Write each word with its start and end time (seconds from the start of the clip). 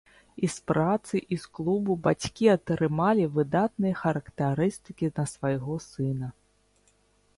І 0.45 0.47
з 0.53 0.69
працы, 0.69 1.19
і 1.35 1.37
з 1.43 1.51
клубу 1.57 1.97
бацькі 2.07 2.45
атрымалі 2.55 3.27
выдатныя 3.37 3.99
характарыстыкі 4.03 5.13
на 5.21 5.31
свайго 5.37 5.73
сына. 5.93 6.27